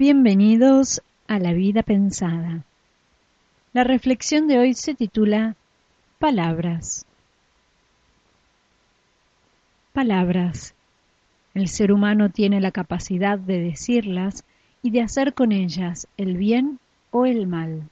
Bienvenidos 0.00 1.02
a 1.26 1.40
la 1.40 1.52
vida 1.52 1.82
pensada. 1.82 2.62
La 3.72 3.82
reflexión 3.82 4.46
de 4.46 4.56
hoy 4.56 4.74
se 4.74 4.94
titula 4.94 5.56
Palabras. 6.20 7.04
Palabras. 9.92 10.76
El 11.52 11.66
ser 11.66 11.90
humano 11.90 12.28
tiene 12.28 12.60
la 12.60 12.70
capacidad 12.70 13.40
de 13.40 13.60
decirlas 13.60 14.44
y 14.82 14.92
de 14.92 15.02
hacer 15.02 15.34
con 15.34 15.50
ellas 15.50 16.06
el 16.16 16.36
bien 16.36 16.78
o 17.10 17.26
el 17.26 17.48
mal. 17.48 17.82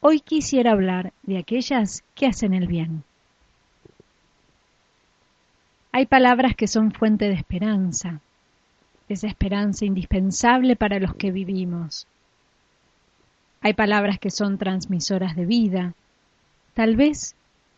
Hoy 0.00 0.20
quisiera 0.20 0.72
hablar 0.72 1.12
de 1.24 1.36
aquellas 1.36 2.04
que 2.14 2.24
hacen 2.24 2.54
el 2.54 2.66
bien. 2.66 3.04
Hay 5.92 6.06
palabras 6.06 6.56
que 6.56 6.66
son 6.66 6.90
fuente 6.90 7.26
de 7.26 7.34
esperanza, 7.34 8.22
esa 9.12 9.26
esperanza 9.26 9.84
indispensable 9.84 10.76
para 10.76 10.98
los 10.98 11.14
que 11.14 11.30
vivimos. 11.30 12.06
Hay 13.60 13.74
palabras 13.74 14.18
que 14.18 14.30
son 14.30 14.56
transmisoras 14.56 15.36
de 15.36 15.46
vida, 15.46 15.94
tal 16.74 16.96
vez 16.96 17.34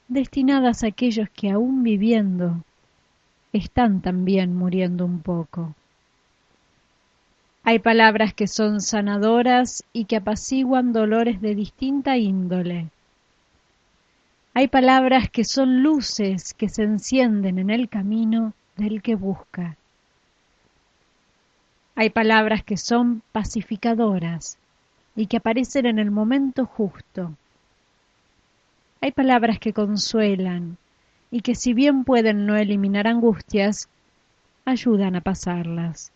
destinadas 0.08 0.84
a 0.84 0.88
aquellos 0.88 1.28
que 1.30 1.50
aún 1.50 1.82
viviendo 1.82 2.62
están 3.52 4.00
también 4.00 4.54
muriendo 4.54 5.04
un 5.04 5.20
poco. 5.20 5.74
Hay 7.64 7.78
palabras 7.78 8.34
que 8.34 8.46
son 8.46 8.80
sanadoras 8.80 9.84
y 9.92 10.06
que 10.06 10.16
apaciguan 10.16 10.92
dolores 10.92 11.40
de 11.40 11.54
distinta 11.54 12.16
índole. 12.16 12.88
Hay 14.54 14.68
palabras 14.68 15.30
que 15.30 15.44
son 15.44 15.82
luces 15.82 16.54
que 16.54 16.68
se 16.68 16.82
encienden 16.82 17.58
en 17.58 17.70
el 17.70 17.88
camino 17.88 18.52
del 18.76 19.00
que 19.00 19.14
busca. 19.14 19.76
Hay 21.94 22.10
palabras 22.10 22.64
que 22.64 22.76
son 22.76 23.22
pacificadoras 23.32 24.58
y 25.14 25.26
que 25.26 25.36
aparecen 25.36 25.86
en 25.86 25.98
el 25.98 26.10
momento 26.10 26.64
justo. 26.64 27.34
Hay 29.00 29.12
palabras 29.12 29.58
que 29.58 29.72
consuelan 29.72 30.78
y 31.30 31.40
que 31.40 31.54
si 31.54 31.74
bien 31.74 32.04
pueden 32.04 32.46
no 32.46 32.56
eliminar 32.56 33.06
angustias, 33.06 33.88
ayudan 34.64 35.16
a 35.16 35.20
pasarlas. 35.20 36.12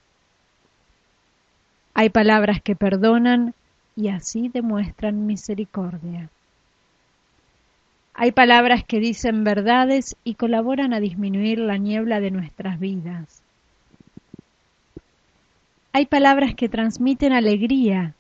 Hay 1.95 2.11
palabras 2.11 2.61
que 2.63 2.77
perdonan 2.77 3.55
y 3.97 4.09
así 4.09 4.49
demuestran 4.49 5.27
misericordia. 5.27 6.31
Hay 8.15 8.33
palabras 8.33 8.85
que 8.85 8.99
dicen 8.99 9.45
verdades 9.45 10.17
y 10.25 10.37
colaboran 10.37 10.95
a 10.95 11.01
disminuir 11.01 11.59
la 11.59 11.77
niebla 11.77 12.21
de 12.21 12.31
nuestras 12.31 12.79
vidas. 12.81 13.43
Hay 15.97 16.05
palabras 16.05 16.55
que 16.55 16.69
transmiten 16.69 17.33
alegría 17.33 18.13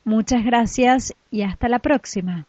Muchas 0.04 0.44
gracias 0.44 1.14
y 1.30 1.42
hasta 1.42 1.68
la 1.68 1.78
próxima. 1.78 2.46